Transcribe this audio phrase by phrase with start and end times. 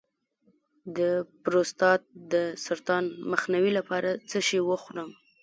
[0.97, 0.99] د
[1.43, 2.01] پروستات
[2.33, 2.33] د
[2.65, 5.09] سرطان مخنیوي لپاره څه شی وخورم؟